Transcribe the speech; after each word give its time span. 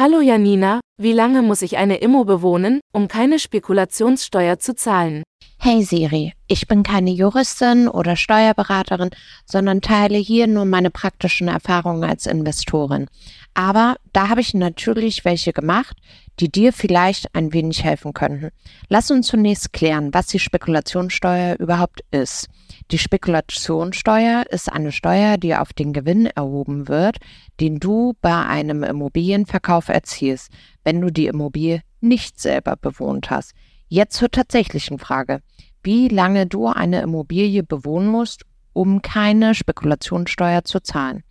Hallo 0.00 0.22
Janina, 0.22 0.80
wie 0.96 1.12
lange 1.12 1.42
muss 1.42 1.60
ich 1.60 1.76
eine 1.76 1.98
Immo 1.98 2.24
bewohnen, 2.24 2.80
um 2.90 3.06
keine 3.06 3.38
Spekulationssteuer 3.38 4.58
zu 4.58 4.74
zahlen? 4.74 5.22
Hey 5.62 5.82
Siri, 5.82 6.32
ich 6.46 6.68
bin 6.68 6.82
keine 6.82 7.10
Juristin 7.10 7.86
oder 7.86 8.16
Steuerberaterin, 8.16 9.10
sondern 9.44 9.82
teile 9.82 10.16
hier 10.16 10.46
nur 10.46 10.64
meine 10.64 10.90
praktischen 10.90 11.48
Erfahrungen 11.48 12.02
als 12.02 12.24
Investorin. 12.24 13.08
Aber 13.52 13.96
da 14.14 14.30
habe 14.30 14.40
ich 14.40 14.54
natürlich 14.54 15.26
welche 15.26 15.52
gemacht, 15.52 15.98
die 16.38 16.50
dir 16.50 16.72
vielleicht 16.72 17.34
ein 17.34 17.52
wenig 17.52 17.84
helfen 17.84 18.14
könnten. 18.14 18.52
Lass 18.88 19.10
uns 19.10 19.26
zunächst 19.26 19.74
klären, 19.74 20.14
was 20.14 20.28
die 20.28 20.38
Spekulationssteuer 20.38 21.56
überhaupt 21.58 22.00
ist. 22.10 22.48
Die 22.90 22.98
Spekulationssteuer 22.98 24.44
ist 24.48 24.72
eine 24.72 24.92
Steuer, 24.92 25.36
die 25.36 25.54
auf 25.54 25.74
den 25.74 25.92
Gewinn 25.92 26.24
erhoben 26.24 26.88
wird, 26.88 27.18
den 27.60 27.78
du 27.78 28.14
bei 28.22 28.46
einem 28.46 28.82
Immobilienverkauf 28.82 29.90
erzielst, 29.90 30.50
wenn 30.84 31.02
du 31.02 31.12
die 31.12 31.26
Immobilie 31.26 31.82
nicht 32.00 32.40
selber 32.40 32.76
bewohnt 32.76 33.28
hast. 33.28 33.52
Jetzt 33.92 34.18
zur 34.18 34.30
tatsächlichen 34.30 35.00
Frage. 35.00 35.42
Wie 35.82 36.06
lange 36.06 36.46
du 36.46 36.68
eine 36.68 37.02
Immobilie 37.02 37.64
bewohnen 37.64 38.06
musst, 38.06 38.44
um 38.72 39.02
keine 39.02 39.52
Spekulationssteuer 39.52 40.62
zu 40.62 40.80
zahlen. 40.80 41.24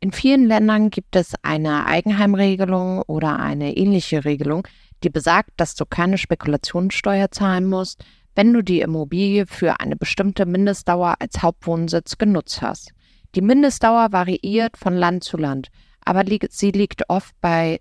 In 0.00 0.12
vielen 0.12 0.46
Ländern 0.46 0.90
gibt 0.90 1.16
es 1.16 1.32
eine 1.40 1.86
Eigenheimregelung 1.86 3.00
oder 3.06 3.38
eine 3.38 3.74
ähnliche 3.74 4.26
Regelung, 4.26 4.68
die 5.02 5.08
besagt, 5.08 5.52
dass 5.56 5.76
du 5.76 5.86
keine 5.86 6.18
Spekulationssteuer 6.18 7.30
zahlen 7.30 7.64
musst, 7.64 8.04
wenn 8.34 8.52
du 8.52 8.60
die 8.60 8.82
Immobilie 8.82 9.46
für 9.46 9.80
eine 9.80 9.96
bestimmte 9.96 10.44
Mindestdauer 10.44 11.14
als 11.20 11.42
Hauptwohnsitz 11.42 12.18
genutzt 12.18 12.60
hast. 12.60 12.90
Die 13.34 13.40
Mindestdauer 13.40 14.12
variiert 14.12 14.76
von 14.76 14.94
Land 14.94 15.24
zu 15.24 15.38
Land, 15.38 15.68
aber 16.04 16.22
sie 16.50 16.70
liegt 16.70 17.08
oft 17.08 17.34
bei 17.40 17.80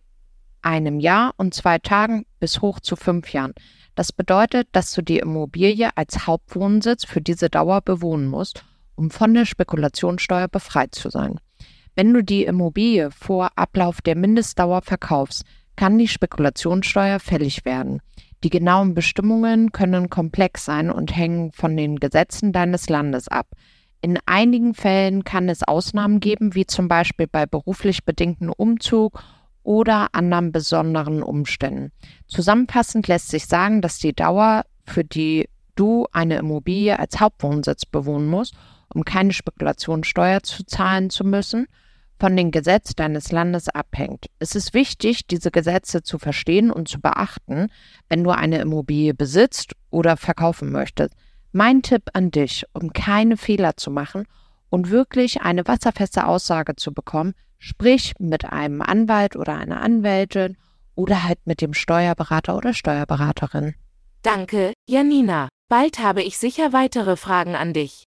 einem 0.63 0.99
Jahr 0.99 1.33
und 1.37 1.53
zwei 1.53 1.77
Tagen 1.77 2.25
bis 2.39 2.61
hoch 2.61 2.79
zu 2.79 2.95
fünf 2.95 3.31
Jahren. 3.33 3.53
Das 3.95 4.11
bedeutet, 4.11 4.67
dass 4.71 4.91
du 4.93 5.01
die 5.01 5.19
Immobilie 5.19 5.89
als 5.95 6.25
Hauptwohnsitz 6.25 7.05
für 7.05 7.21
diese 7.21 7.49
Dauer 7.49 7.81
bewohnen 7.81 8.27
musst, 8.27 8.65
um 8.95 9.11
von 9.11 9.33
der 9.33 9.45
Spekulationssteuer 9.45 10.47
befreit 10.47 10.95
zu 10.95 11.09
sein. 11.09 11.39
Wenn 11.95 12.13
du 12.13 12.23
die 12.23 12.45
Immobilie 12.45 13.11
vor 13.11 13.51
Ablauf 13.55 14.01
der 14.01 14.15
Mindestdauer 14.15 14.81
verkaufst, 14.81 15.43
kann 15.75 15.97
die 15.97 16.07
Spekulationssteuer 16.07 17.19
fällig 17.19 17.65
werden. 17.65 18.01
Die 18.43 18.49
genauen 18.49 18.93
Bestimmungen 18.93 19.71
können 19.71 20.09
komplex 20.09 20.65
sein 20.65 20.89
und 20.89 21.15
hängen 21.15 21.51
von 21.51 21.77
den 21.77 21.97
Gesetzen 21.97 22.51
deines 22.51 22.89
Landes 22.89 23.27
ab. 23.27 23.47
In 24.01 24.19
einigen 24.25 24.73
Fällen 24.73 25.23
kann 25.23 25.47
es 25.47 25.63
Ausnahmen 25.63 26.19
geben, 26.19 26.55
wie 26.55 26.65
zum 26.65 26.89
Beispiel 26.89 27.27
bei 27.27 27.45
beruflich 27.45 28.03
bedingten 28.03 28.49
Umzug 28.49 29.23
oder 29.63 30.09
anderen 30.13 30.51
besonderen 30.51 31.23
Umständen. 31.23 31.91
Zusammenfassend 32.27 33.07
lässt 33.07 33.29
sich 33.29 33.47
sagen, 33.47 33.81
dass 33.81 33.97
die 33.97 34.13
Dauer, 34.13 34.65
für 34.85 35.03
die 35.03 35.49
du 35.75 36.05
eine 36.11 36.37
Immobilie 36.37 36.99
als 36.99 37.19
Hauptwohnsitz 37.19 37.85
bewohnen 37.85 38.27
musst, 38.27 38.55
um 38.93 39.03
keine 39.05 39.33
Spekulationssteuer 39.33 40.43
zu 40.43 40.65
zahlen 40.65 41.09
zu 41.09 41.23
müssen, 41.23 41.67
von 42.19 42.37
den 42.37 42.51
Gesetzen 42.51 42.93
deines 42.97 43.31
Landes 43.31 43.69
abhängt. 43.69 44.27
Es 44.39 44.55
ist 44.55 44.73
wichtig, 44.73 45.27
diese 45.27 45.51
Gesetze 45.51 46.03
zu 46.03 46.19
verstehen 46.19 46.71
und 46.71 46.87
zu 46.87 47.01
beachten, 47.01 47.67
wenn 48.07 48.23
du 48.23 48.29
eine 48.29 48.59
Immobilie 48.59 49.13
besitzt 49.13 49.73
oder 49.89 50.15
verkaufen 50.15 50.71
möchtest. 50.71 51.13
Mein 51.51 51.81
Tipp 51.81 52.03
an 52.13 52.31
dich, 52.31 52.65
um 52.73 52.93
keine 52.93 53.35
Fehler 53.35 53.75
zu 53.77 53.91
machen 53.91 54.25
und 54.69 54.89
wirklich 54.89 55.41
eine 55.41 55.67
wasserfeste 55.67 56.25
Aussage 56.25 56.75
zu 56.75 56.93
bekommen, 56.93 57.33
sprich 57.63 58.13
mit 58.19 58.45
einem 58.51 58.81
Anwalt 58.81 59.35
oder 59.35 59.55
einer 59.57 59.81
Anwältin 59.81 60.57
oder 60.95 61.23
halt 61.23 61.39
mit 61.45 61.61
dem 61.61 61.73
Steuerberater 61.73 62.57
oder 62.57 62.73
Steuerberaterin. 62.73 63.75
Danke, 64.21 64.73
Janina. 64.87 65.47
Bald 65.69 65.99
habe 65.99 66.21
ich 66.21 66.37
sicher 66.37 66.73
weitere 66.73 67.15
Fragen 67.15 67.55
an 67.55 67.73
dich. 67.73 68.03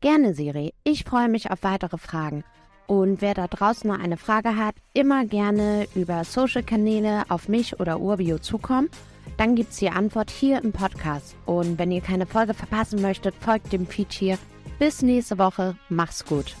Gerne, 0.00 0.34
Siri. 0.34 0.74
Ich 0.84 1.04
freue 1.04 1.28
mich 1.28 1.50
auf 1.50 1.62
weitere 1.62 1.98
Fragen. 1.98 2.44
Und 2.86 3.20
wer 3.20 3.34
da 3.34 3.48
draußen 3.48 3.90
noch 3.90 3.98
eine 3.98 4.16
Frage 4.16 4.56
hat, 4.56 4.74
immer 4.94 5.24
gerne 5.24 5.86
über 5.94 6.24
Social-Kanäle 6.24 7.24
auf 7.28 7.48
mich 7.48 7.80
oder 7.80 8.00
Urbio 8.00 8.38
zukommen. 8.38 8.88
Dann 9.36 9.56
gibt 9.56 9.72
es 9.72 9.78
die 9.78 9.90
Antwort 9.90 10.30
hier 10.30 10.62
im 10.62 10.72
Podcast. 10.72 11.34
Und 11.46 11.78
wenn 11.78 11.90
ihr 11.90 12.00
keine 12.00 12.26
Folge 12.26 12.54
verpassen 12.54 13.02
möchtet, 13.02 13.34
folgt 13.34 13.72
dem 13.72 13.86
Feed 13.86 14.12
hier. 14.12 14.38
Bis 14.78 15.02
nächste 15.02 15.38
Woche. 15.38 15.76
Mach's 15.88 16.24
gut. 16.24 16.54